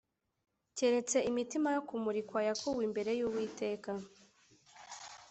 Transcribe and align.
keretse 0.77 1.17
imitsima 1.29 1.69
yo 1.75 1.81
kumurikwa 1.89 2.39
yakuwe 2.47 2.81
imbere 2.87 3.11
y’Uwiteka 3.19 3.91